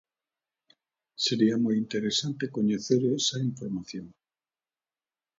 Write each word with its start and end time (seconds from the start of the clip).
Sería 1.25 1.55
moi 1.63 1.75
interesante 1.83 2.51
coñecer 2.57 3.01
esa 3.19 3.37
información. 3.49 4.07